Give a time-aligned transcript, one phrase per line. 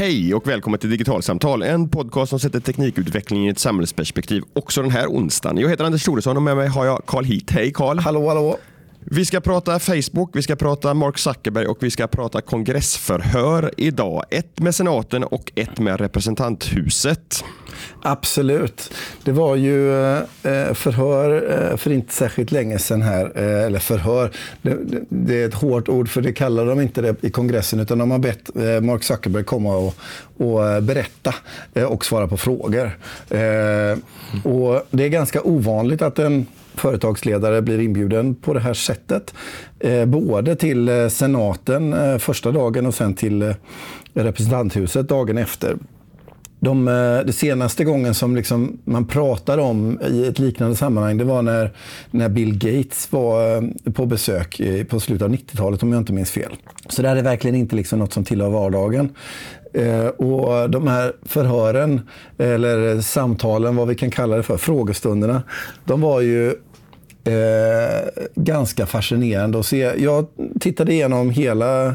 [0.00, 4.90] Hej och välkommen till Digitalsamtal, en podcast som sätter teknikutveckling i ett samhällsperspektiv också den
[4.90, 5.58] här onsdagen.
[5.58, 7.50] Jag heter Anders Thoresson och med mig har jag Carl Heat.
[7.50, 7.98] Hej Carl!
[7.98, 8.58] Hallå, hallå!
[9.04, 14.24] Vi ska prata Facebook, vi ska prata Mark Zuckerberg och vi ska prata kongressförhör idag.
[14.30, 17.44] Ett med senaten och ett med representanthuset.
[18.02, 18.92] Absolut.
[19.24, 23.38] Det var ju eh, eh, förhör eh, för inte särskilt länge sedan här.
[23.38, 24.30] Eller förhör,
[24.62, 24.76] det,
[25.08, 28.10] det, är ett hårt ord för det kallar de inte det i kongressen utan de
[28.10, 28.50] har bett
[28.82, 29.94] Mark Zuckerberg komma och,
[30.36, 31.34] och berätta
[31.88, 32.98] och svara på frågor.
[34.44, 39.34] Och det är ganska ovanligt att en företagsledare blir inbjuden på det här sättet.
[39.80, 43.54] Eh, både till eh, senaten eh, första dagen och sen till
[44.14, 45.76] representanthuset dagen efter.
[46.62, 46.84] De,
[47.26, 51.72] de, senaste gången som liksom man pratar om i ett liknande sammanhang det var när,
[52.10, 56.52] när Bill Gates var på besök på slutet av 90-talet om jag inte minns fel.
[56.88, 59.10] Så det här är verkligen inte liksom något som tillhör vardagen.
[59.72, 62.00] Eh, och de här förhören,
[62.38, 65.42] eller samtalen, vad vi kan kalla det för, frågestunderna,
[65.84, 66.54] de var ju
[67.24, 69.92] eh, ganska fascinerande att se.
[69.98, 70.26] Jag
[70.60, 71.94] tittade igenom hela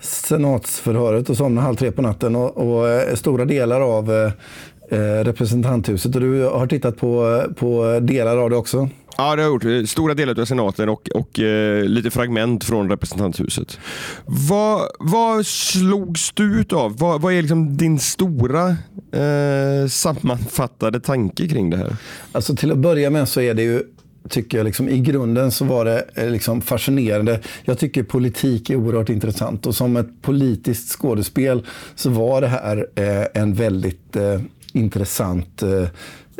[0.00, 4.32] senatsförhöret och somnade halv tre på natten och, och eh, stora delar av eh,
[4.98, 6.14] eh, representanthuset.
[6.14, 8.88] Och du har tittat på, på delar av det också?
[9.18, 9.88] Ja, det har jag gjort.
[9.88, 13.78] Stora delar av senaten och, och eh, lite fragment från representanthuset.
[14.24, 16.98] Vad, vad slogs du ut av?
[16.98, 18.68] Vad, vad är liksom din stora
[19.12, 21.96] eh, sammanfattade tanke kring det här?
[22.32, 23.82] Alltså till att börja med så är det ju
[24.28, 27.40] tycker jag liksom, i grunden så var det eh, liksom fascinerande.
[27.64, 32.86] Jag tycker politik är oerhört intressant och som ett politiskt skådespel så var det här
[32.94, 34.40] eh, en väldigt eh,
[34.72, 35.88] intressant eh,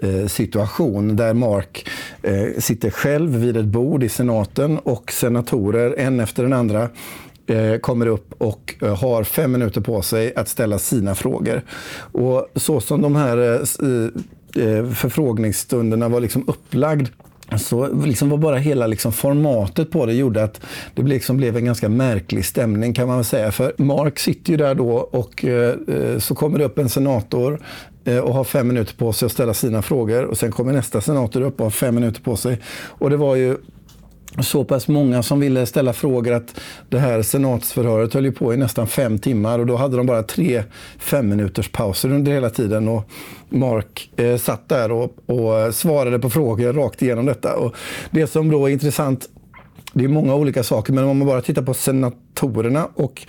[0.02, 1.88] eh situation där Mark
[2.22, 6.88] eh, sitter själv vid ett bord i senaten och senatorer, en efter den andra,
[7.46, 11.62] eh, kommer upp och har fem minuter på sig att ställa sina frågor.
[11.98, 13.64] Och så som de här
[14.94, 17.08] förfrågningsstunderna var liksom upplagd
[17.56, 20.60] så liksom var bara hela liksom formatet på det gjorde att
[20.94, 23.52] det liksom blev en ganska märklig stämning kan man väl säga.
[23.52, 27.60] För Mark sitter ju där då och eh, eh, så kommer det upp en senator
[28.04, 30.24] eh, och har fem minuter på sig att ställa sina frågor.
[30.24, 32.60] Och Sen kommer nästa senator upp och har fem minuter på sig.
[32.88, 33.56] Och det var ju
[34.42, 38.56] så pass många som ville ställa frågor att det här senatsförhöret höll ju på i
[38.56, 40.62] nästan fem timmar och då hade de bara tre
[40.98, 42.88] fem minuters pauser under hela tiden.
[42.88, 43.10] Och
[43.48, 47.56] Mark eh, satt där och, och, svarade på frågor rakt igenom detta.
[47.56, 47.74] Och
[48.10, 49.28] det som då är intressant
[49.92, 53.26] det är många olika saker, men om man bara tittar på senatorerna och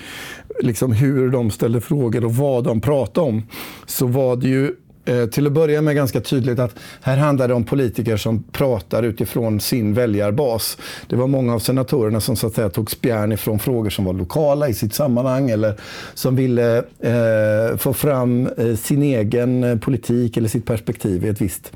[0.59, 3.43] liksom hur de ställde frågor och vad de pratade om,
[3.85, 4.75] så var det ju
[5.07, 9.03] Eh, till att börja med ganska tydligt att här handlar det om politiker som pratar
[9.03, 10.77] utifrån sin väljarbas.
[11.07, 14.13] Det var många av senatorerna som så att säga, tog spjärn ifrån frågor som var
[14.13, 15.75] lokala i sitt sammanhang eller
[16.13, 21.41] som ville eh, få fram eh, sin egen eh, politik eller sitt perspektiv i ett
[21.41, 21.71] visst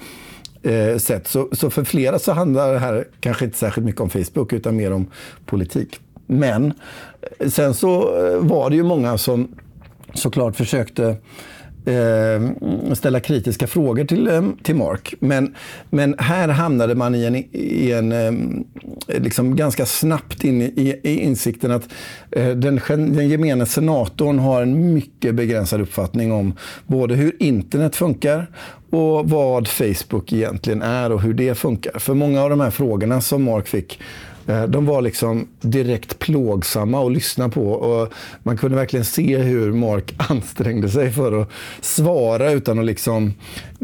[0.63, 1.27] eh, sätt.
[1.27, 4.75] Så, så för flera så handlar det här kanske inte särskilt mycket om Facebook utan
[4.75, 5.07] mer om
[5.45, 5.99] politik.
[6.27, 6.73] Men
[7.39, 7.99] eh, sen så
[8.39, 9.47] var det ju många som
[10.13, 11.15] såklart försökte
[11.85, 15.13] eh, ställa kritiska frågor till, eh, till Mark.
[15.19, 15.55] Men,
[15.89, 21.19] men här hamnade man i en, i en eh, liksom ganska snabbt in i, i
[21.19, 21.89] insikten att
[22.31, 26.53] eh, den, den gemene senatorn har en mycket begränsad uppfattning om
[26.87, 28.47] både hur internet funkar
[28.89, 31.99] och vad Facebook egentligen är och hur det funkar.
[31.99, 33.99] För många av de här frågorna som Mark fick
[34.47, 37.71] Eh, de var liksom direkt plågsamma att lyssna på.
[37.71, 38.13] Och
[38.43, 41.49] man kunde verkligen se hur Mark ansträngde sig för att
[41.81, 43.33] svara utan att liksom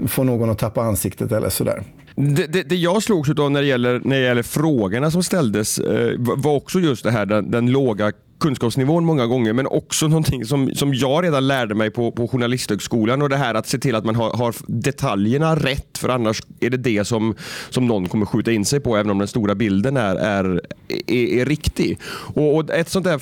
[0.08, 1.84] få någon att tappa ansiktet eller sådär.
[2.16, 5.80] Det, det, det, jag slogs av när det gäller, när det gäller frågorna som ställdes
[5.80, 10.46] eh, var också just det här den, den låga kunskapsnivån många gånger, men också någonting
[10.46, 13.96] som, som jag redan lärde mig på, på Journalisthögskolan och det här att se till
[13.96, 17.36] att man har, har detaljerna rätt, för annars är det det som,
[17.70, 21.14] som någon kommer skjuta in sig på, även om den stora bilden är, är, är,
[21.14, 22.00] är riktig.
[22.34, 23.22] Och, och, Ett sånt där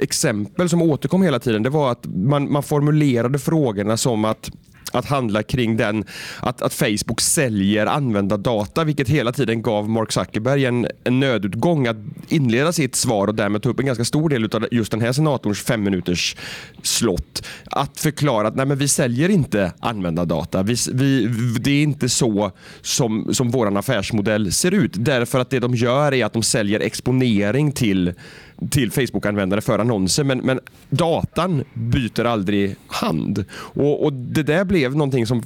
[0.00, 4.50] exempel som återkom hela tiden, det var att man, man formulerade frågorna som att
[4.92, 6.04] att handla kring den
[6.40, 11.96] att, att Facebook säljer användardata vilket hela tiden gav Mark Zuckerberg en, en nödutgång att
[12.28, 15.12] inleda sitt svar och därmed ta upp en ganska stor del av just den här
[15.12, 16.36] senatorns fem minuters
[16.82, 17.46] slott.
[17.70, 20.62] Att förklara att nej, men vi säljer inte användardata.
[20.62, 21.26] Vi, vi,
[21.60, 24.92] det är inte så som, som vår affärsmodell ser ut.
[24.94, 28.14] Därför att det de gör är att de säljer exponering till
[28.70, 30.24] till Facebook-användare för annonser.
[30.24, 30.60] Men, men
[30.90, 33.44] datan byter aldrig hand.
[33.52, 35.42] Och, och, Det där blev någonting som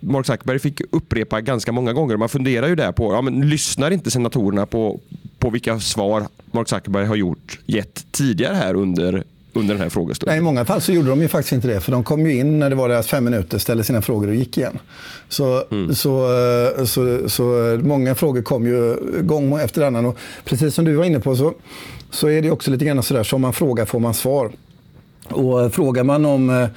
[0.00, 2.16] Mark Zuckerberg fick upprepa ganska många gånger.
[2.16, 5.00] Man funderar ju där på, ja, men lyssnar inte senatorerna på,
[5.38, 10.32] på vilka svar Mark Zuckerberg har gjort, gett tidigare här under under den här frågestunden.
[10.32, 11.80] Nej, I många fall så gjorde de ju faktiskt inte det.
[11.80, 14.34] För de kom ju in när det var deras fem minuter, ställde sina frågor och
[14.34, 14.78] gick igen.
[15.28, 15.94] Så, mm.
[15.94, 16.28] så,
[16.86, 17.42] så, så,
[17.82, 20.06] många frågor kom ju gång efter annan.
[20.06, 21.54] Och precis som du var inne på så,
[22.10, 24.52] så är det också lite grann sådär, som man frågar får man svar.
[25.28, 26.68] Och eh, frågar man om eh,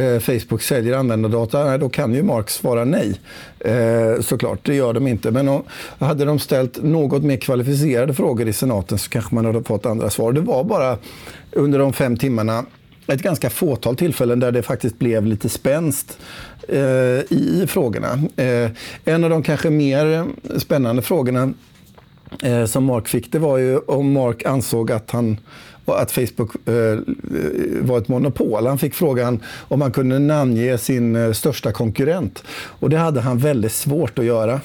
[0.00, 3.20] eh Facebook säljer användardata, då kan ju Mark svara nej.
[3.60, 5.30] Eh, såklart, det gör de inte.
[5.30, 5.62] Men om,
[5.98, 10.10] hade de ställt något mer kvalificerade frågor i senaten så kanske man hade fått andra
[10.10, 10.32] svar.
[10.32, 10.98] Det var bara
[11.52, 12.64] under de fem timmarna
[13.06, 16.18] ett ganska fåtal tillfällen där det faktiskt blev lite spänst
[16.68, 16.78] eh,
[17.32, 18.18] i frågorna.
[18.36, 18.70] Eh,
[19.04, 20.26] en av de kanske mer
[20.58, 21.52] spännande frågorna
[22.42, 25.38] eh, som Mark fick, det var ju om Mark ansåg att han
[25.94, 26.98] att Facebook eh,
[27.80, 28.66] var ett monopol.
[28.66, 32.42] Han fick frågan om han kunde namnge sin eh, största konkurrent.
[32.48, 34.60] Och det hade han väldigt svårt att göra.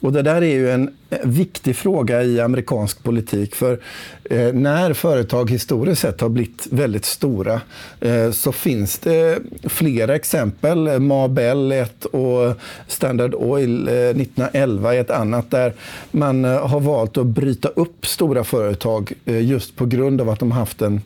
[0.00, 3.54] Och det där är ju en eh, viktig fråga i amerikansk politik.
[3.54, 3.80] För
[4.24, 7.60] eh, när företag historiskt sett har blivit väldigt stora
[8.00, 11.00] eh, så finns det flera exempel.
[11.00, 12.54] Mabel ett och
[12.86, 15.72] Standard Oil eh, 1911 är ett annat där
[16.10, 20.38] man eh, har valt att bryta upp stora företag eh, just på grund av att
[20.38, 21.00] de haft en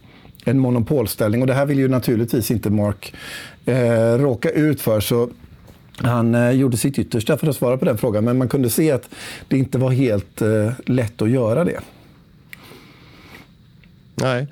[0.47, 1.41] en monopolställning.
[1.41, 3.15] Och det här vill ju naturligtvis inte Mark
[3.65, 5.01] eh, råka ut för.
[5.01, 5.31] Så
[5.97, 8.91] han eh, gjorde sitt yttersta för att svara på den frågan, men man kunde se
[8.91, 9.09] att
[9.49, 11.81] det inte var helt eh, lätt att göra det.
[14.15, 14.49] Nej.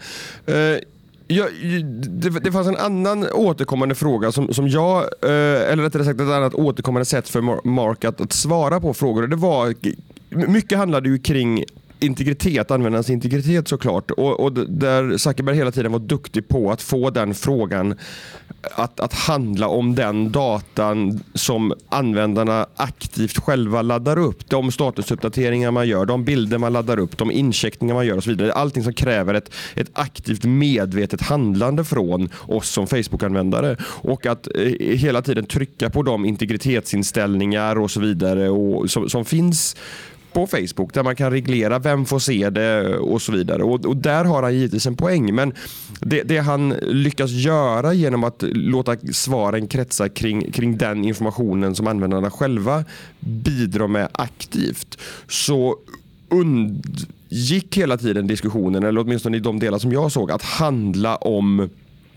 [0.46, 0.78] Eh,
[1.26, 1.48] ja,
[2.08, 6.28] det, det fanns en annan återkommande fråga som, som jag, eh, eller rättare sagt ett
[6.28, 9.26] annat återkommande sätt för Mark att, att svara på frågor.
[9.26, 9.74] Det var,
[10.48, 11.64] mycket handlade ju kring
[12.04, 14.10] integritet, användarens integritet såklart.
[14.10, 17.94] Och, och där Zuckerberg hela tiden var duktig på att få den frågan
[18.74, 24.50] att, att handla om den datan som användarna aktivt själva laddar upp.
[24.50, 28.30] De statusuppdateringar man gör, de bilder man laddar upp, de incheckningar man gör och så
[28.30, 28.52] vidare.
[28.52, 33.76] Allting som kräver ett, ett aktivt medvetet handlande från oss som Facebook-användare.
[33.84, 39.24] Och att eh, hela tiden trycka på de integritetsinställningar och så vidare och, som, som
[39.24, 39.76] finns
[40.34, 43.62] på Facebook där man kan reglera vem får se det och så vidare.
[43.62, 45.34] Och, och där har han givetvis en poäng.
[45.34, 45.52] Men
[46.00, 51.86] det, det, han lyckas göra genom att låta svaren kretsa kring, kring den informationen som
[51.86, 52.84] användarna själva
[53.20, 54.98] bidrar med aktivt
[55.28, 55.76] så
[56.28, 61.70] undgick hela tiden diskussionen, eller åtminstone i de delar som jag såg, att handla om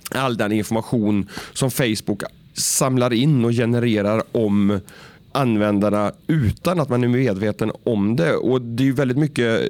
[0.10, 2.24] all den information som Facebook
[2.54, 4.80] samlar in och genererar om
[5.38, 8.36] användarna utan att man är medveten om det.
[8.36, 9.62] Och Det är väldigt mycket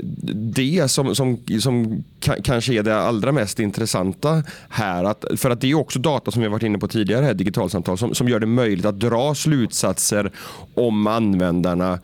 [0.56, 2.04] det som, som, som
[2.44, 5.04] kanske är det allra mest intressanta här.
[5.04, 7.98] Att, för att det är också data som vi varit inne på tidigare, här, digitalsamtal,
[7.98, 10.32] som, som gör det möjligt att dra slutsatser
[10.74, 12.00] om användarna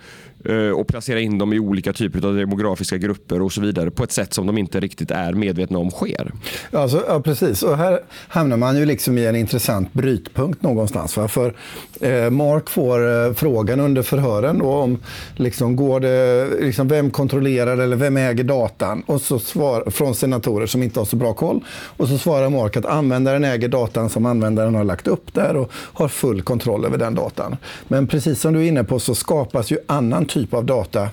[0.46, 4.04] Eh, och placera in dem i olika typer av demografiska grupper och så vidare på
[4.04, 6.32] ett sätt som de inte riktigt är medvetna om sker.
[6.72, 7.64] Alltså, ja, precis.
[7.64, 11.18] Och här hamnar man ju liksom i en intressant brytpunkt någonstans.
[11.18, 11.28] Va?
[11.28, 11.54] För
[12.02, 15.00] eh, Mark får eh, frågan under förhören då, om
[15.36, 19.04] liksom, går det, liksom, vem kontrollerar eller vem äger datan?
[19.06, 21.64] Och så svar, från senatorer som inte har så bra koll.
[21.98, 25.72] Och så svarar Mark att användaren äger datan som användaren har lagt upp där och
[25.74, 27.58] har full kontroll över den datan.
[27.88, 31.10] Men precis som du är inne på så skapas ju annan typ av data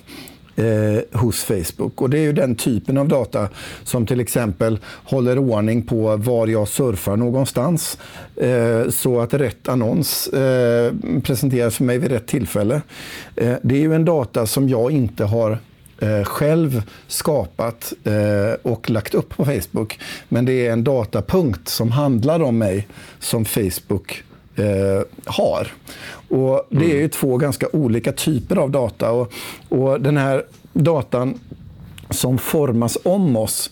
[0.57, 2.03] eh, hos Facebook.
[2.03, 3.49] Och Det är ju den typen av data
[3.85, 7.99] som till exempel håller ordning på var jag surfar någonstans
[8.37, 12.83] eh, så att rätt annons eh, presenteras för mig vid rätt tillfälle.
[13.37, 15.59] Eh, det är ju en data som jag inte har
[15.99, 19.99] eh, själv skapat eh, och lagt upp på Facebook.
[20.29, 24.25] Men det är en datapunkt som handlar om mig som Facebook
[24.61, 25.73] eh, har.
[26.29, 27.11] Och det är ju mm.
[27.11, 29.11] två ganska olika typer av data.
[29.11, 29.33] Och,
[29.69, 31.41] och den här datan
[32.11, 33.71] som formas om oss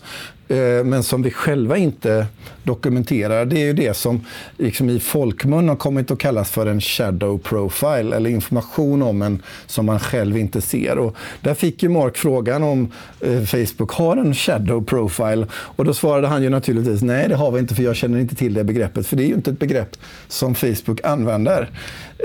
[0.49, 2.25] Eh, men som vi själva inte
[2.63, 3.45] dokumenterar.
[3.45, 4.25] Det är ju det som
[4.57, 9.41] liksom i folkmun har kommit att kallas för en shadow profile, eller information om en
[9.65, 10.97] som man själv inte ser.
[10.97, 15.47] Och där fick ju Mark frågan om eh, Facebook har en shadow profile.
[15.53, 18.35] Och då svarade han ju naturligtvis nej, det har vi inte, för jag känner inte
[18.35, 19.07] till det begreppet.
[19.07, 21.69] För det är ju inte ett begrepp som Facebook använder.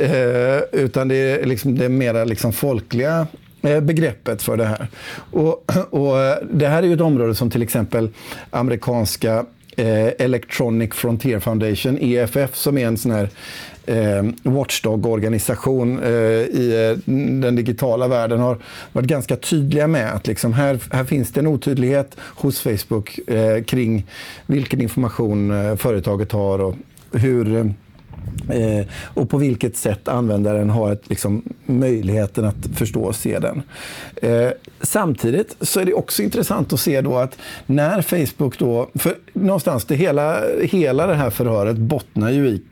[0.00, 3.26] Eh, utan det är liksom det mera liksom folkliga
[3.64, 4.88] Eh, begreppet för det här.
[5.30, 8.09] Och, och eh, det här är ju ett område som till exempel
[8.50, 9.44] amerikanska
[9.76, 13.28] eh, Electronic Frontier Foundation, EFF, som är en sån här
[13.87, 18.59] eh, watchdog-organisation eh, i eh, den digitala världen har
[18.92, 23.62] varit ganska tydliga med att liksom här, här finns det en otydlighet hos Facebook eh,
[23.62, 24.06] kring
[24.47, 26.75] vilken information företaget har och
[27.12, 27.75] hur
[28.50, 33.62] Eh, och på vilket sätt användaren har ett, liksom, möjligheten att förstå och se den.
[34.16, 34.50] Eh,
[34.81, 39.85] samtidigt så är det också intressant att se då att när Facebook då, för någonstans
[39.85, 42.62] det hela, hela det här förhöret bottnar ju i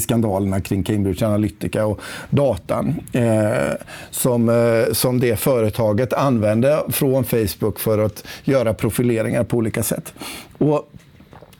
[0.00, 2.00] skandalerna kring Cambridge Analytica och
[2.30, 3.72] datan eh,
[4.10, 10.14] som, eh, som det företaget använde från Facebook för att göra profileringar på olika sätt.
[10.58, 10.90] Och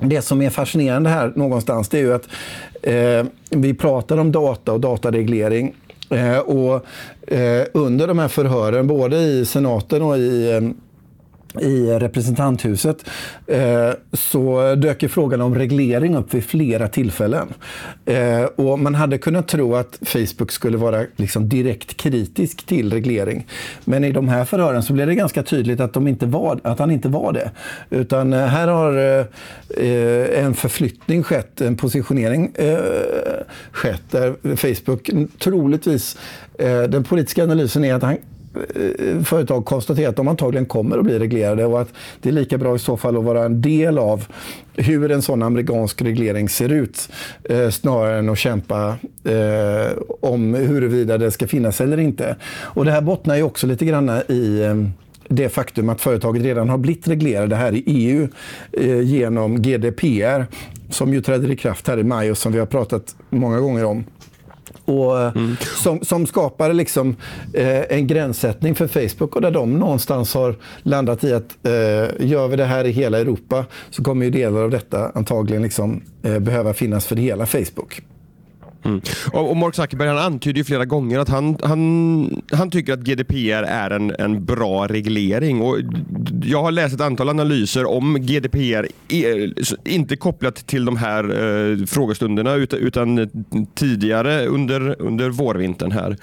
[0.08, 2.28] det som är fascinerande här någonstans det är ju att
[2.82, 5.74] eh, vi pratar om data och datareglering
[6.10, 6.86] eh, och
[7.34, 10.60] eh, under de här förhören, både i senaten och i eh,
[11.60, 13.04] i representanthuset
[13.46, 17.48] eh, så dök frågan om reglering upp vid flera tillfällen.
[18.04, 23.46] Eh, och man hade kunnat tro att Facebook skulle vara liksom direkt kritisk till reglering.
[23.84, 26.78] Men i de här förhören så blev det ganska tydligt att, de inte var, att
[26.78, 27.50] han inte var det.
[27.90, 28.94] Utan eh, här har
[30.34, 32.52] en förflyttning skett, en positionering
[33.72, 36.18] skett där Facebook troligtvis,
[36.88, 38.16] den politiska analysen är att han
[38.74, 41.88] Eh, företag konstaterar att de antagligen kommer att bli reglerade och att
[42.20, 44.26] det är lika bra i så fall att vara en del av
[44.76, 47.08] hur en sån amerikansk reglering ser ut
[47.44, 52.36] eh, snarare än att kämpa eh, om huruvida det ska finnas eller inte.
[52.56, 54.74] Och det här bottnar ju också lite grann i eh,
[55.28, 58.28] det faktum att företaget redan har blivit reglerade här i EU
[58.72, 60.46] eh, genom GDPR
[60.90, 63.84] som ju träder i kraft här i maj och som vi har pratat många gånger
[63.84, 64.04] om
[64.84, 65.56] och, eh, mm.
[65.82, 67.16] som, som skapar liksom,
[67.52, 72.48] eh, en gränssättning för Facebook och där de någonstans har landat i att eh, gör
[72.48, 76.38] vi det här i hela Europa så kommer ju delar av detta antagligen liksom, eh,
[76.38, 78.02] behöva finnas för hela Facebook.
[78.84, 79.00] Mm.
[79.32, 83.00] Och, och, Mark Zuckerberg han antyder ju flera gånger att han, han, han tycker att
[83.00, 85.60] GDPR är en, en bra reglering.
[85.60, 85.76] Och
[86.42, 89.50] jag har läst ett antal analyser om GDPR, eh,
[89.84, 93.28] inte kopplat till de här eh, frågestunderna utan, utan
[93.74, 96.16] tidigare under, under vårvintern här.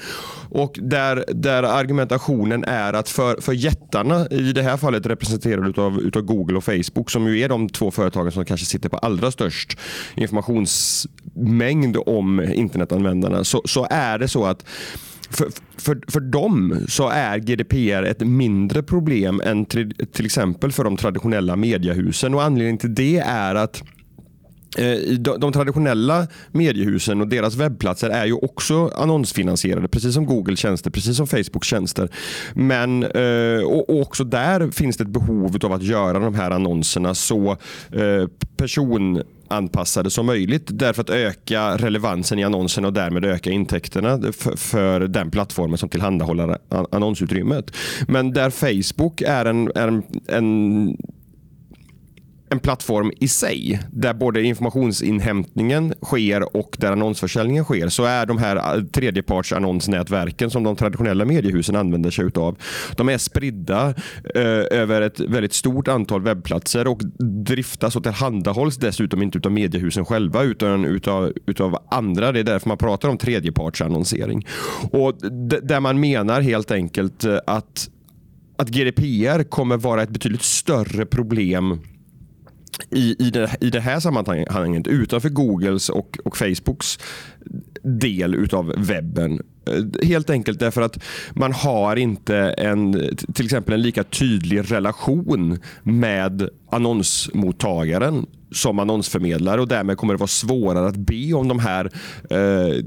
[0.49, 5.99] Och där, där argumentationen är att för, för jättarna, i det här fallet representerade utav,
[5.99, 9.31] utav Google och Facebook, som ju är de två företagen som kanske sitter på allra
[9.31, 9.77] störst
[10.15, 14.65] informations mängd om internetanvändarna, så, så är det så att
[15.31, 15.47] för,
[15.77, 20.97] för, för dem så är GDPR ett mindre problem än till, till exempel för de
[20.97, 22.33] traditionella mediehusen.
[22.33, 23.83] Och Anledningen till det är att
[24.77, 30.91] eh, de traditionella mediehusen och deras webbplatser är ju också annonsfinansierade, precis som Google tjänster,
[30.91, 32.09] precis som Facebook tjänster.
[32.53, 37.15] Men eh, och också där finns det ett behov av att göra de här annonserna
[37.15, 37.51] så
[37.91, 44.19] eh, person anpassade som möjligt därför att öka relevansen i annonserna och därmed öka intäkterna
[44.55, 46.57] för, den plattformen som tillhandahåller
[46.91, 47.75] annonsutrymmet.
[48.07, 50.97] Men där Facebook är en, är en, en
[52.51, 58.37] en plattform i sig där både informationsinhämtningen sker och där annonsförsäljningen sker så är de
[58.37, 62.57] här eh, tredjepartsannonsnätverken som de traditionella mediehusen använder sig av.
[62.95, 63.89] De är spridda
[64.35, 67.01] eh, över ett väldigt stort antal webbplatser och
[67.45, 72.31] driftas och tillhandahålls dessutom inte av mediehusen själva utan utav, utav andra.
[72.31, 74.47] Det är därför man pratar om tredjepartsannonsering.
[74.91, 75.13] Och
[75.61, 77.89] där man menar helt enkelt eh, att
[78.57, 81.79] att GDPR kommer vara ett betydligt större problem
[82.89, 86.99] i, i, det, i det här sammanhanget utanför Googles och, och Facebooks
[87.83, 89.41] del utav webben.
[89.67, 92.93] Eh, helt enkelt därför att man har inte en,
[93.33, 100.27] till exempel en lika tydlig relation med annonsmottagaren som annonsförmedlare och därmed kommer det vara
[100.27, 101.91] svårare att be om de här
[102.29, 102.85] eh,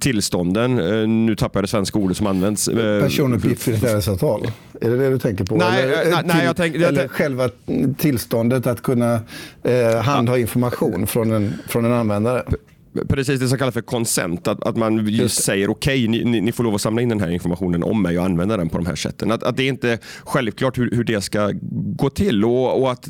[0.00, 0.78] tillstånden.
[0.78, 2.68] Eh, nu tappar jag det svenska ordet som används.
[2.68, 4.46] Eh, Personuppgiftsavtal.
[4.84, 5.56] Är det det du tänker på?
[5.56, 7.50] Nej, eller, nej, nej jag tänk, eller själva
[7.98, 9.20] tillståndet att kunna
[9.62, 12.42] eh, handha information från en, från en användare?
[13.08, 14.48] Precis det som kallas för consent.
[14.48, 17.20] Att, att man just säger okej, okay, ni, ni, får lov att samla in den
[17.20, 19.32] här informationen om mig och använda den på de här sätten.
[19.32, 21.52] Att, att det är inte självklart hur, hur det ska
[21.96, 22.44] gå till.
[22.44, 23.08] Och, och, att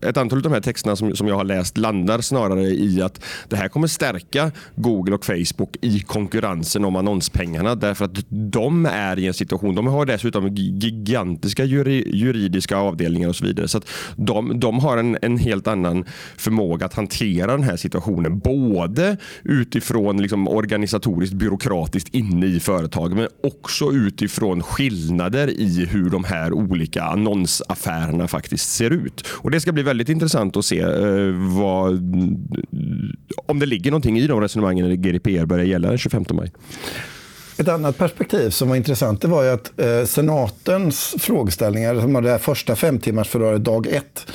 [0.00, 3.24] Ett antal av de här texterna som, som jag har läst landar snarare i att
[3.48, 7.74] det här kommer stärka Google och Facebook i konkurrensen om annonspengarna.
[7.74, 13.44] Därför att de är i en situation, de har dessutom gigantiska juridiska avdelningar och så
[13.44, 13.68] vidare.
[13.68, 16.04] Så att de, de har en, en helt annan
[16.36, 18.38] förmåga att hantera den här situationen.
[18.38, 26.10] Både både utifrån liksom organisatoriskt byråkratiskt inne i företaget men också utifrån skillnader i hur
[26.10, 29.26] de här olika annonsaffärerna faktiskt ser ut.
[29.28, 31.92] Och Det ska bli väldigt intressant att se eh, vad,
[33.46, 36.52] om det ligger någonting i de resonemangen när GDPR börjar gälla den 25 maj.
[37.58, 42.22] Ett annat perspektiv som var intressant det var ju att eh, senatens frågeställningar, som var
[42.22, 44.26] det första femtimmarsförhöret dag ett,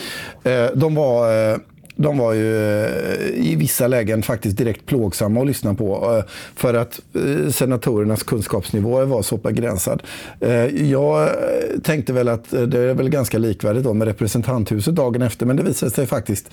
[0.44, 1.58] eh, de var eh,
[2.02, 6.74] de var ju eh, i vissa lägen faktiskt direkt plågsamma att lyssna på eh, för
[6.74, 10.04] att eh, senatorernas kunskapsnivå var så begränsad.
[10.74, 11.30] Jag
[11.84, 15.64] tänkte väl att det är väl ganska likvärdigt då med representanthuset dagen efter, men det
[15.64, 16.50] visade sig faktiskt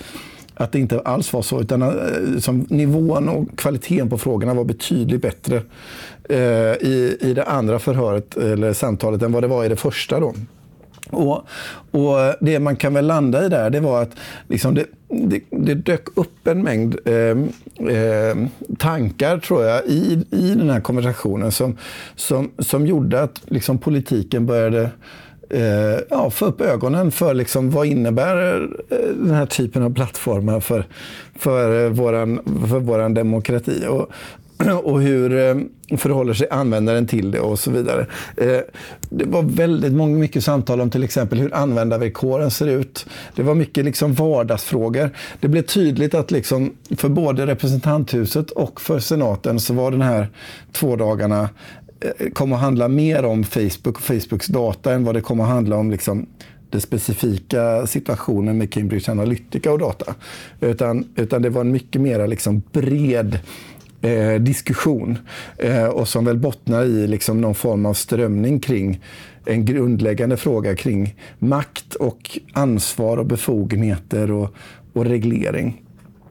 [0.55, 1.61] att det inte alls var så.
[1.61, 2.01] Utan
[2.41, 5.63] som nivån och kvaliteten på frågorna var betydligt bättre
[6.81, 10.21] i, i det andra förhöret, eller samtalet, än vad det var i det första.
[10.21, 10.35] Då.
[11.11, 11.45] Och,
[11.91, 14.11] och Det man kan väl landa i där, det var att
[14.49, 17.15] liksom det, det, det dök upp en mängd eh,
[17.97, 18.37] eh,
[18.79, 21.77] tankar, tror jag, i, i den här konversationen som,
[22.17, 24.91] som, som gjorde att liksom, politiken började
[25.51, 30.61] eh, ja, få upp ögonen för liksom, vad innebär eh, den här typen av plattformar
[30.61, 30.85] för,
[31.35, 33.87] för, eh, våran, för våran demokrati.
[33.89, 34.09] Och,
[34.83, 35.57] och hur eh,
[35.99, 38.07] förhåller sig användaren till det och så vidare.
[38.37, 38.61] Eh,
[39.11, 43.07] det var väldigt många, mycket samtal om till exempel hur användarvillkoren ser ut.
[43.35, 45.11] Det var mycket liksom vardagsfrågor.
[45.41, 50.29] Det blev tydligt att liksom för både representanthuset och för senaten så var den här
[50.73, 51.49] två dagarna
[52.01, 55.45] eh, kom kommer att handla mer om Facebook och Facebooks data än vad det kommer
[55.45, 56.27] att handla om liksom
[56.71, 60.15] den specifika situationen med Cambridge Analytica och data.
[60.61, 63.39] Utan, utan det var en mycket mer liksom bred
[64.03, 65.19] eh, diskussion
[65.59, 69.01] eh, och som väl bottnar i liksom någon form av strömning kring
[69.45, 74.55] en grundläggande fråga kring makt och ansvar och befogenheter och,
[74.93, 75.83] och reglering.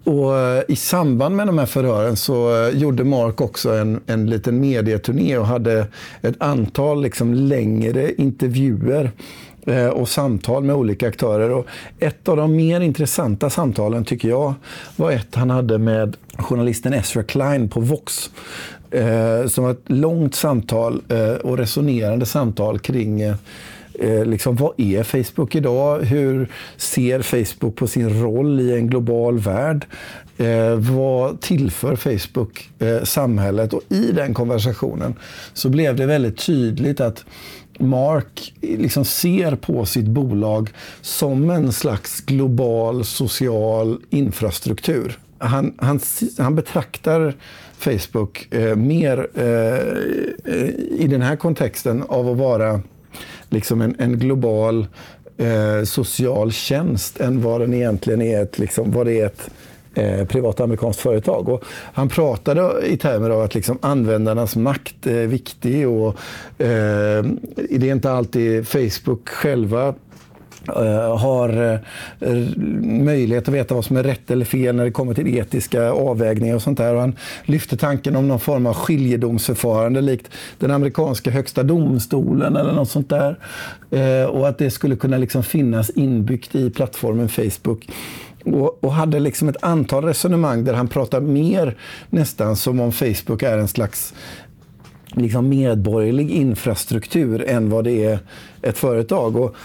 [0.04, 4.30] Och eh, I samband med de här förhören så eh, gjorde Mark också en, en
[4.30, 5.88] liten medieturné och hade
[6.22, 9.12] ett antal liksom längre intervjuer
[9.68, 11.52] Eh, och samtal med olika aktörer.
[11.52, 11.66] Och
[12.00, 14.54] ett av de mer intressanta samtalen tycker jag
[14.96, 18.30] var ett han hade med journalisten Ezra Klein på Vox.
[18.92, 23.24] Eh, som var ett långt samtal eh, och resonerande samtal kring
[24.00, 26.00] Eh, liksom, vad är Facebook idag?
[26.00, 29.86] Hur ser Facebook på sin roll i en global värld?
[30.38, 33.74] Eh, vad tillför Facebook eh, samhället?
[33.74, 35.16] Och i den konversationen
[35.54, 37.26] så blev det väldigt tydligt att
[37.80, 40.70] Mark liksom ser på sitt bolag
[41.02, 45.18] som en slags global social infrastruktur.
[45.38, 46.00] Han, han,
[46.38, 47.34] han betraktar
[47.78, 50.68] Facebook eh, mer eh,
[51.00, 52.82] i den här kontexten av att vara
[53.50, 54.88] liksom en, en global
[55.38, 59.50] eh, social tjänst än vad den egentligen är ett, liksom, vad det är ett
[59.98, 61.50] eh, privat amerikanskt företag.
[61.50, 66.08] Och han pratade i termer av att liksom användarnas makt är viktig och
[66.58, 67.24] eh,
[67.70, 69.94] det är inte alltid Facebook själva
[70.76, 71.80] eh, har
[72.20, 72.38] eh,
[72.82, 76.56] möjlighet att veta vad som är rätt eller fel när det kommer till etiska avvägningar
[76.56, 76.94] och sånt där.
[76.94, 82.74] Och han lyfte tanken om någon form av skiljedomsförfarande likt den amerikanska högsta domstolen eller
[82.74, 83.40] något sånt där.
[83.92, 87.88] Eh, och att det skulle kunna liksom finnas inbyggt i plattformen Facebook.
[88.54, 91.78] Och, och, hade liksom ett antal resonemang där han pratar mer
[92.10, 94.14] nästan som om Facebook är en slags
[95.14, 98.20] liksom medborgerlig infrastruktur än vad det är
[98.62, 99.36] ett företag.
[99.36, 99.56] Och,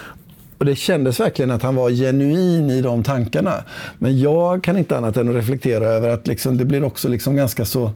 [0.63, 3.65] och det kändes verkligen att han var genuin i de tankarna.
[3.99, 7.37] Men jag kan inte annat än att reflektera över att liksom, det blir också liksom
[7.37, 7.93] ganska så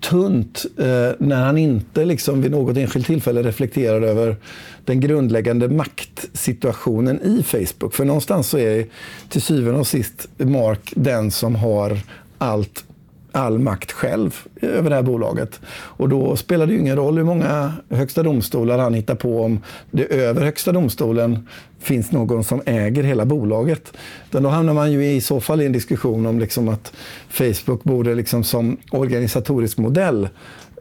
[0.00, 4.36] tunt eh, när han inte liksom vid något enskilt tillfälle reflekterar över
[4.84, 7.94] den grundläggande maktsituationen i Facebook.
[7.94, 8.86] För någonstans så är
[9.28, 11.98] till syvende och sist Mark den som har
[12.38, 12.84] allt
[13.32, 15.60] all makt själv över det här bolaget.
[15.70, 19.60] Och då spelar det ju ingen roll hur många högsta domstolar han hittar på om
[19.90, 23.92] det över högsta domstolen finns någon som äger hela bolaget.
[24.30, 26.92] Utan då hamnar man ju i så fall i en diskussion om liksom att
[27.28, 30.28] Facebook borde liksom som organisatorisk modell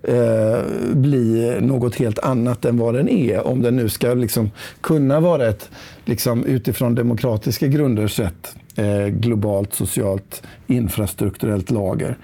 [0.03, 0.59] eh,
[0.93, 3.47] bli något helt annat än vad den är.
[3.47, 5.69] Om den nu ska liksom kunna vara ett
[6.05, 12.17] liksom utifrån demokratiska grunder sett eh, globalt socialt infrastrukturellt lager.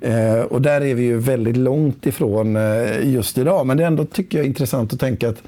[0.00, 3.66] Eh, och där är vi ju väldigt långt ifrån eh, just idag.
[3.66, 5.42] Men det är ändå tycker jag intressant att tänka att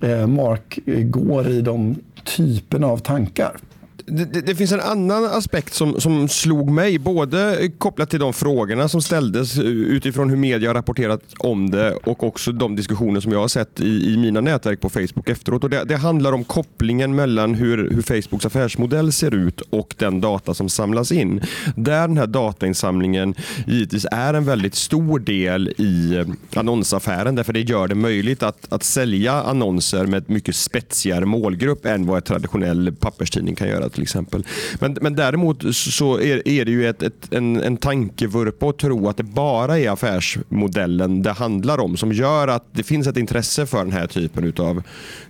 [0.00, 3.56] eh, Mark går i de typen av tankar
[4.06, 8.88] det, det, finns en annan aspekt som, som slog mig, både kopplat till de frågorna
[8.88, 13.40] som ställdes utifrån hur media har rapporterat om det och också de diskussioner som jag
[13.40, 15.64] har sett i, i mina nätverk på Facebook efteråt.
[15.64, 20.20] Och det, det handlar om kopplingen mellan hur, hur, Facebooks affärsmodell ser ut och den
[20.20, 21.40] data som samlas in.
[21.76, 23.34] Där den här datainsamlingen
[23.66, 28.72] givetvis är en väldigt stor del i eh, annonsaffären därför det gör det möjligt att,
[28.72, 33.88] att sälja annonser med ett mycket spetsigare målgrupp än vad en traditionell papperstidning kan göra
[33.94, 34.46] till exempel.
[34.80, 39.08] Men, men däremot så är, är det ju ett, ett, en, en tankevurpa att tro
[39.08, 43.66] att det bara är affärsmodellen det handlar om som gör att det finns ett intresse
[43.66, 44.82] för den här typen utav,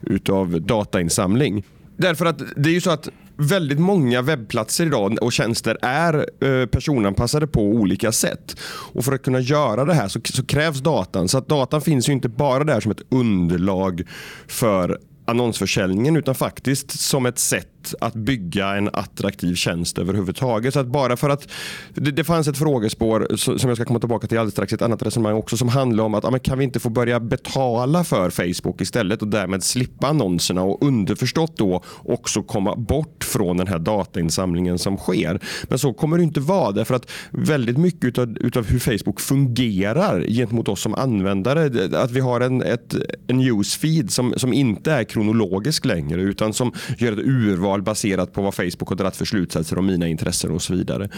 [0.02, 1.64] utav datainsamling.
[1.96, 6.66] Därför att det är ju så att väldigt många webbplatser idag och tjänster är eh,
[6.66, 8.56] personanpassade på olika sätt.
[8.92, 11.28] Och För att kunna göra det här så, så krävs datan.
[11.28, 14.02] Så att datan finns ju inte bara där som ett underlag
[14.46, 17.68] för annonsförsäljningen utan faktiskt som ett sätt
[18.00, 20.74] att bygga en attraktiv tjänst överhuvudtaget.
[20.74, 21.48] Så att bara för att
[21.94, 25.02] det, det fanns ett frågespår som jag ska komma tillbaka till alldeles strax, ett annat
[25.02, 28.80] resonemang också som handlar om att ja, kan vi inte få börja betala för Facebook
[28.80, 34.78] istället och därmed slippa annonserna och underförstått då också komma bort från den här datainsamlingen
[34.78, 35.40] som sker.
[35.62, 40.20] Men så kommer det inte vara därför att väldigt mycket utav, utav hur Facebook fungerar
[40.28, 42.94] gentemot oss som användare, att vi har en, ett,
[43.26, 48.42] en newsfeed som, som inte är kronologisk längre utan som gör ett urval baserat på
[48.42, 51.08] vad Facebook har dragit för slutsatser om mina intressen och så vidare.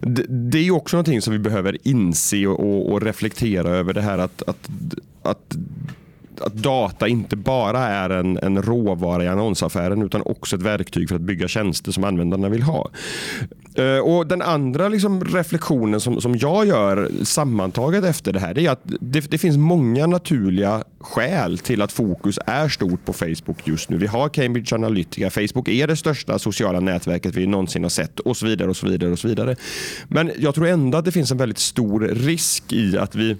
[0.00, 4.18] Det, det är också någonting som vi behöver inse och, och reflektera över det här
[4.18, 4.68] att, att,
[5.22, 5.56] att
[6.40, 11.16] att data inte bara är en, en råvara i annonsaffären utan också ett verktyg för
[11.16, 12.90] att bygga tjänster som användarna vill ha.
[13.76, 18.70] Eh, och Den andra liksom reflektionen som, som jag gör sammantaget efter det här är
[18.70, 23.90] att det, det, finns många naturliga skäl till att fokus är stort på Facebook just
[23.90, 23.96] nu.
[23.96, 25.30] Vi har Cambridge Analytica.
[25.30, 28.70] Facebook är det största sociala nätverket vi någonsin har sett och så vidare.
[28.70, 29.56] och så vidare och så vidare.
[30.08, 33.36] Men jag tror ändå att det finns en väldigt stor risk i att vi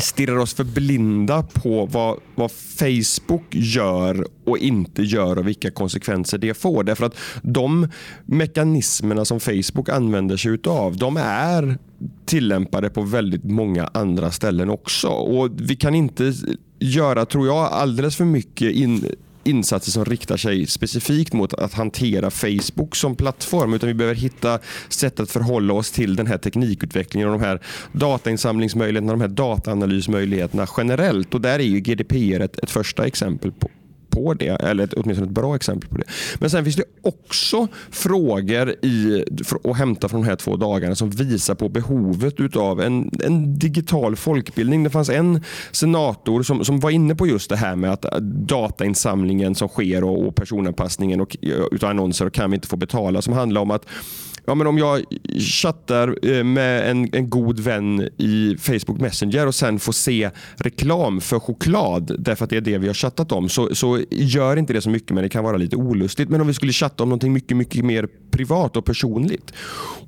[0.00, 6.38] stirrar oss för blinda på vad, vad Facebook gör och inte gör och vilka konsekvenser
[6.38, 6.84] det får.
[6.84, 7.88] Därför att de
[8.26, 11.78] mekanismerna som Facebook använder sig av, de är
[12.26, 15.08] tillämpade på väldigt många andra ställen också.
[15.08, 16.32] Och Vi kan inte
[16.78, 19.04] göra, tror jag, alldeles för mycket in,
[19.44, 24.58] insatser som riktar sig specifikt mot att hantera Facebook som plattform utan vi behöver hitta
[24.88, 27.60] sätt att förhålla oss till den här teknikutvecklingen och de här
[27.92, 31.34] datainsamlingsmöjligheterna, de här dataanalysmöjligheterna generellt.
[31.34, 33.70] Och där är ju GDPR ett, ett första exempel på,
[34.18, 36.04] på det, eller ett, åtminstone ett bra exempel på det.
[36.38, 39.24] Men sen finns det också frågor i,
[39.64, 44.16] att hämta från de här två dagarna som visar på behovet av en, en digital
[44.16, 44.84] folkbildning.
[44.84, 48.16] Det fanns en senator som, som var inne på just det här med att äh,
[48.20, 51.36] datainsamlingen som sker och, och personanpassningen och,
[51.72, 53.86] utav annonser och kan vi inte få betala som handlar om att
[54.48, 55.04] Ja, men om jag
[55.38, 61.20] chattar eh, med en, en god vän i Facebook Messenger och sen får se reklam
[61.20, 64.72] för choklad därför att det är det vi har chattat om så, så gör inte
[64.72, 66.28] det så mycket men det kan vara lite olustigt.
[66.28, 69.52] Men om vi skulle chatta om någonting mycket, mycket mer privat och personligt.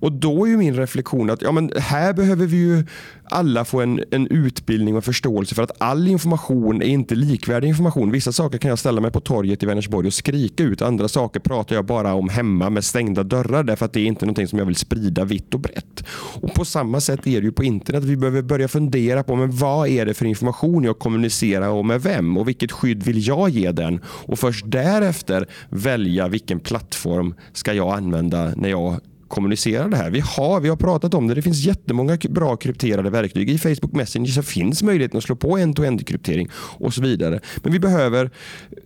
[0.00, 2.84] Och då är min reflektion att ja, men här behöver vi ju
[3.24, 8.10] alla få en, en utbildning och förståelse för att all information är inte likvärdig information.
[8.10, 10.82] Vissa saker kan jag ställa mig på torget i Vänersborg och skrika ut.
[10.82, 14.26] Andra saker pratar jag bara om hemma med stängda dörrar därför att det är inte
[14.30, 16.04] någonting som jag vill sprida vitt och brett.
[16.40, 18.04] Och På samma sätt är det ju på internet.
[18.04, 22.02] Vi behöver börja fundera på men vad är det för information jag kommunicerar och med
[22.02, 24.00] vem och vilket skydd vill jag ge den?
[24.04, 30.10] Och först därefter välja vilken plattform ska jag använda när jag kommunicera det här.
[30.10, 31.34] Vi har, vi har pratat om det.
[31.34, 33.50] Det finns jättemånga bra krypterade verktyg.
[33.50, 36.48] I Facebook Messenger så finns möjligheten att slå på end-to-end kryptering.
[36.54, 37.40] och så vidare.
[37.62, 38.30] Men vi behöver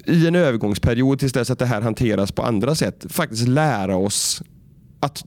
[0.04, 4.42] i en övergångsperiod tills dess att det här hanteras på andra sätt faktiskt lära oss
[5.04, 5.24] att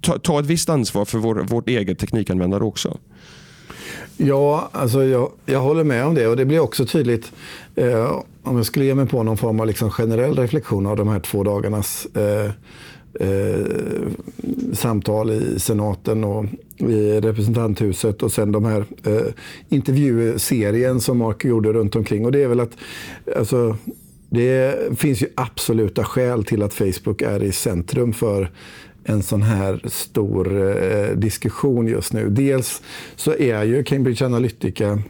[0.00, 2.98] ta, ta ett visst ansvar för vår, vårt eget teknikanvändare också.
[4.16, 7.32] Ja, alltså jag, jag håller med om det och det blir också tydligt
[7.74, 11.08] eh, om jag skulle ge mig på någon form av liksom generell reflektion av de
[11.08, 12.50] här två dagarnas eh,
[13.20, 13.66] eh,
[14.72, 16.44] samtal i senaten och
[16.78, 19.32] i representanthuset och sen de här eh,
[19.68, 22.24] intervjuserien som Mark gjorde runt omkring.
[22.24, 22.76] Och det är väl att
[23.36, 23.76] alltså,
[24.30, 28.50] det finns ju absoluta skäl till att Facebook är i centrum för
[29.04, 32.30] en sån här stor eh, diskussion just nu.
[32.30, 32.82] Dels
[33.16, 35.02] så är ju Cambridge Analytica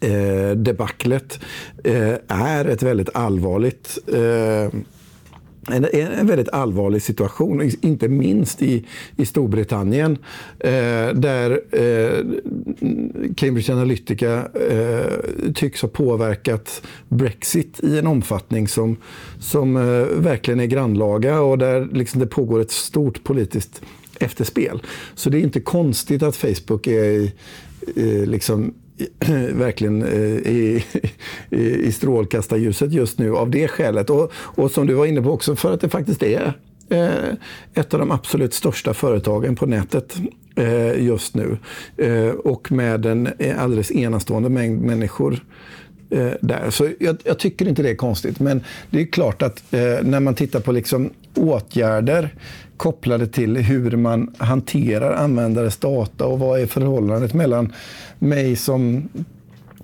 [0.00, 1.40] eh, debaclet
[1.84, 4.80] eh, är ett väldigt allvarligt eh,
[5.68, 8.84] en, en väldigt allvarlig situation, inte minst i,
[9.16, 10.18] i Storbritannien
[10.58, 12.24] eh, där eh,
[13.36, 18.96] Cambridge Analytica eh, tycks ha påverkat Brexit i en omfattning som,
[19.38, 19.82] som eh,
[20.16, 23.82] verkligen är grannlaga och där liksom det pågår ett stort politiskt
[24.20, 24.82] efterspel.
[25.14, 27.32] Så det är inte konstigt att Facebook är i,
[28.26, 28.74] liksom
[29.52, 30.84] verkligen eh, i,
[31.50, 34.10] i, i strålkastarljuset just nu av det skälet.
[34.10, 36.52] Och, och som du var inne på också, för att det faktiskt är
[36.92, 37.34] Eh,
[37.74, 40.16] ett av de absolut största företagen på nätet
[40.56, 41.58] eh, just nu.
[41.96, 43.28] Eh, och med en
[43.58, 45.44] alldeles enastående mängd människor
[46.40, 46.70] där.
[46.70, 48.40] Så jag, jag, tycker inte det är konstigt.
[48.40, 49.64] Men det är klart att
[50.02, 52.34] när man tittar på liksom åtgärder
[52.76, 57.72] kopplade till hur man hanterar användares data och vad är förhållandet mellan
[58.18, 59.08] mig som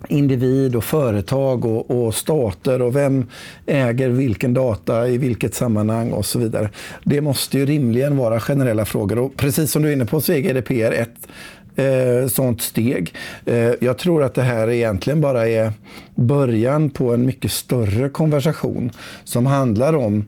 [0.09, 3.27] individ och företag och, och, stater och vem
[3.67, 6.71] äger vilken data i vilket sammanhang och så vidare.
[7.05, 10.33] Det måste ju rimligen vara generella frågor och precis som du är inne på så
[10.33, 11.29] är GDPR ett
[11.77, 13.15] eh, sånt steg.
[13.45, 15.73] Eh, jag tror att det här egentligen bara är
[16.15, 18.91] början på en mycket större konversation
[19.25, 20.25] som handlar om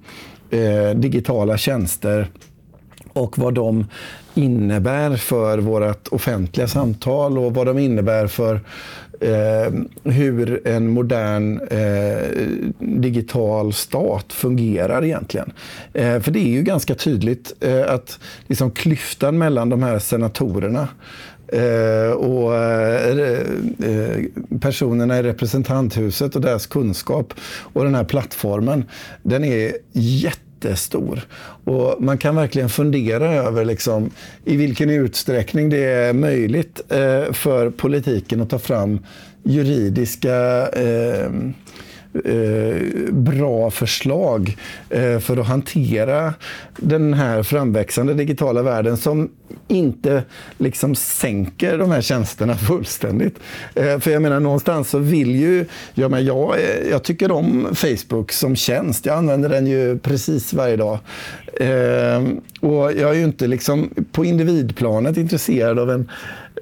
[0.50, 2.30] eh, digitala tjänster
[3.12, 3.86] och vad de
[4.34, 8.60] innebär för vårt offentliga samtal och vad de innebär för
[9.20, 9.72] eh,
[10.04, 12.28] hur en modern eh,
[12.78, 15.52] digital stat fungerar egentligen.
[15.92, 20.88] Eh, för det är ju ganska tydligt eh, att liksom klyftan mellan de här senatorerna
[21.48, 23.18] eh, och eh,
[23.78, 24.24] eh
[24.60, 27.34] personerna i representanthuset och deras kunskap
[27.72, 28.84] och den här plattformen,
[29.22, 31.20] den är jätte jättestor.
[31.64, 34.10] Och man kan verkligen fundera över liksom,
[34.44, 38.98] i vilken utsträckning det är möjligt eh, för politiken att ta fram
[39.42, 41.30] juridiska eh,
[42.14, 44.56] Eh, bra förslag
[44.90, 46.34] eh, för att hantera
[46.76, 49.30] den här framväxande digitala världen som
[49.68, 50.22] inte
[50.58, 53.38] liksom sänker de här tjänsterna fullständigt.
[53.74, 57.68] Eh, för jag menar någonstans så vill ju, ja, men jag, eh, jag tycker om
[57.74, 59.06] Facebook som tjänst.
[59.06, 60.98] Jag använder den ju precis varje dag.
[61.60, 66.10] Ehm, och jag är ju inte liksom på individplanet intresserad av en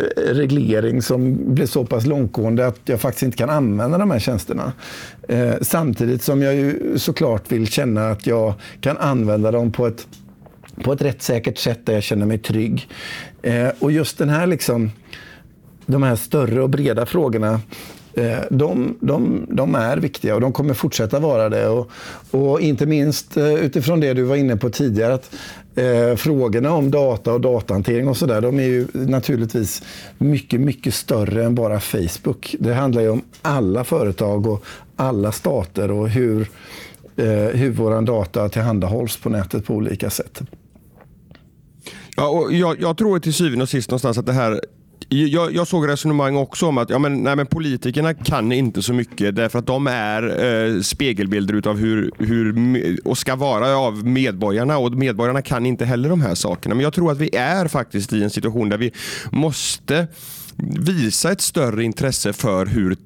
[0.00, 4.18] eh, reglering som blir så pass långtgående att jag faktiskt inte kan använda de här
[4.18, 4.72] tjänsterna.
[5.28, 10.06] Eh, samtidigt som jag ju såklart vill känna att jag kan använda dem på ett,
[10.84, 12.88] på ett rättssäkert sätt där jag känner mig trygg.
[13.42, 14.90] Eh, och just den här liksom,
[15.86, 17.60] de här större och breda frågorna
[18.18, 21.68] Eh, de, de, de, är viktiga och de kommer fortsätta vara det.
[21.68, 21.90] Och,
[22.30, 25.34] och inte minst eh, utifrån det du var inne på tidigare, att
[25.74, 29.82] eh, frågorna om data och datahantering och sådär, de är ju naturligtvis
[30.18, 32.56] mycket, mycket större än bara Facebook.
[32.60, 34.64] Det handlar ju om alla företag och
[34.96, 36.40] alla stater och hur,
[37.16, 40.40] eh, hur vår data tillhandahålls på nätet på olika sätt.
[42.16, 44.60] Ja, och jag, jag tror till syvende och sist någonstans att det här
[45.08, 48.92] jag, jag, såg resonemang också om att ja, men, nej, men politikerna kan inte så
[48.92, 54.78] mycket därför att de är eh, spegelbilder utav hur, hur, och ska vara av medborgarna
[54.78, 56.74] och medborgarna kan inte heller de här sakerna.
[56.74, 58.92] Men jag tror att vi är faktiskt i en situation där vi
[59.30, 60.06] måste
[60.78, 62.96] visa ett större intresse för, hur,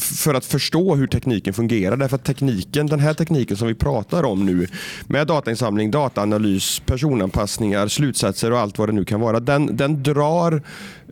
[0.00, 1.96] för att förstå hur tekniken fungerar.
[1.96, 4.66] Därför att tekniken, den här tekniken som vi pratar om nu
[5.06, 9.40] med datainsamling, dataanalys, personanpassningar, slutsatser och allt vad det nu kan vara.
[9.40, 10.52] Den, den drar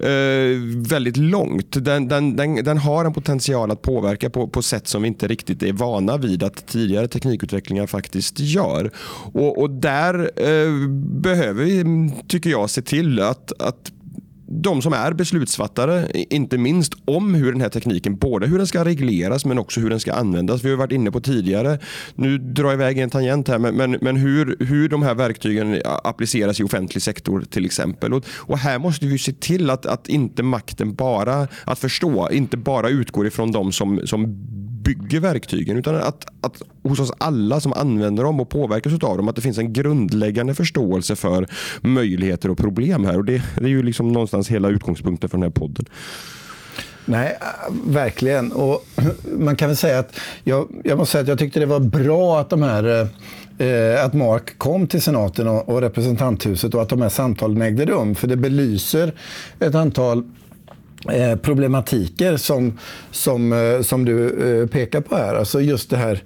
[0.01, 1.85] eh, väldigt långt.
[1.85, 5.29] Den, den, den, den, har en potential att påverka på, på sätt som vi inte
[5.29, 8.91] riktigt är vana vid att tidigare teknikutvecklingar faktiskt gör.
[9.33, 13.93] Och, och där eh, behöver vi, tycker jag, se till att, att
[14.55, 18.85] de som är beslutsfattare, inte minst om hur den här tekniken, både hur den ska
[18.85, 20.65] regleras men också hur den ska användas.
[20.65, 21.79] Vi har varit inne på tidigare,
[22.15, 25.81] nu drar jag iväg en tangent här, men, men, men hur, hur de här verktygen
[25.85, 28.15] appliceras i offentlig sektor till exempel.
[28.15, 32.57] Och, och här måste vi se till att, att inte makten bara, att förstå, inte
[32.57, 34.49] bara utgår ifrån de som, som
[34.83, 39.29] bygger verktygen utan att, att hos oss alla som använder dem och påverkas av dem
[39.29, 41.47] att det finns en grundläggande förståelse för
[41.81, 43.19] möjligheter och problem här.
[43.19, 45.87] Och Det, det är ju liksom någonstans hela utgångspunkten för den här podden.
[47.05, 48.53] Nej, äh, verkligen.
[48.53, 48.87] Och
[49.39, 52.41] man kan väl säga att jag, jag måste säga att jag tyckte det var bra
[52.41, 53.09] att de här
[53.59, 57.85] eh, eh, att Mark kom till senaten och, representanthuset och att de här samtalen ägde
[57.85, 58.15] rum.
[58.15, 59.13] För det belyser
[59.61, 60.25] ett antal
[61.11, 62.79] Eh, problematiker som,
[63.11, 64.29] som, eh, som du
[64.61, 65.35] eh, pekar på här.
[65.35, 66.23] Alltså just det här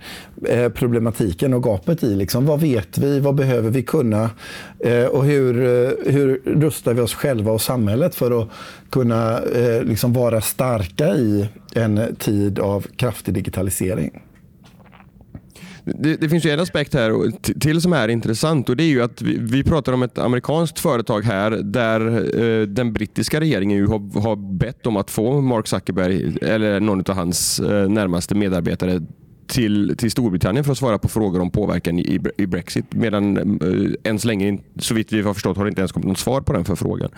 [0.69, 4.31] problematiken och gapet i liksom, vad vet vi, vad behöver vi kunna
[5.11, 5.55] och hur,
[6.11, 8.49] hur rustar vi oss själva och samhället för att
[8.91, 9.41] kunna
[9.83, 14.21] liksom vara starka i en tid av kraftig digitalisering.
[15.94, 19.03] Det, det, finns ju en aspekt här till som är intressant och det är ju
[19.03, 22.01] att vi, vi pratar om ett amerikanskt företag här där
[22.40, 27.01] eh, den brittiska regeringen ju har, har bett om att få Mark Zuckerberg eller någon
[27.01, 29.01] av hans eh, närmaste medarbetare
[29.46, 32.94] till, till Storbritannien för att svara på frågor om påverkan i, i Brexit.
[32.94, 36.09] Medan eh, än så länge, så vitt vi har förstått, har det inte ens kommit
[36.09, 37.11] något svar på den förfrågan.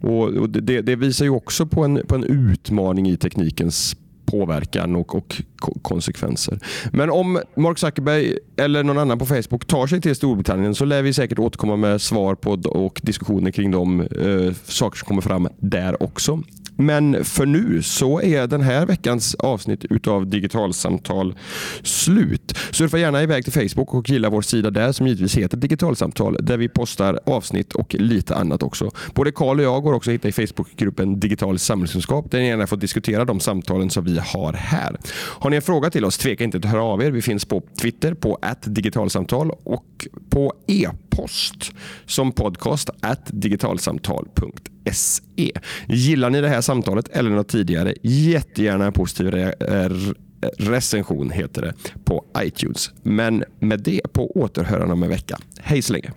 [0.00, 3.96] Och, och det, det, visar ju också på en, på en utmaning i teknikens
[4.32, 5.34] påverkan och, och,
[5.82, 6.58] konsekvenser.
[6.92, 11.02] Men om Mark Zuckerberg eller någon annan på Facebook tar sig till Storbritannien så lär
[11.02, 15.48] vi säkert återkomma med svar på och diskussioner kring de eh, saker som kommer fram
[15.58, 16.42] där också.
[16.76, 21.34] Men för nu så är den här veckans avsnitt utav Digitalsamtal
[21.82, 22.58] slut.
[22.70, 26.56] Surfa gärna iväg till Facebook och gilla vår sida där som givetvis heter Digitalsamtal där
[26.56, 28.90] vi postar avsnitt och lite annat också.
[29.14, 32.66] Både Karl och jag går också att hitta i Facebookgruppen Digital samhällskunskap där ni gärna
[32.66, 34.96] får diskutera de samtalen som vi har här.
[35.14, 37.10] Har ni en fråga till oss, tveka inte att höra av er.
[37.10, 41.72] Vi finns på Twitter på digitalsamtal och på e post
[42.06, 42.90] som podcast
[43.26, 45.52] digitalsamtal.se.
[45.88, 50.14] Gillar ni det här samtalet eller något tidigare, jättegärna en positiv re-
[50.58, 52.90] recension heter det på iTunes.
[53.02, 55.38] Men med det på återhörande om en vecka.
[55.60, 56.10] Hej så länge!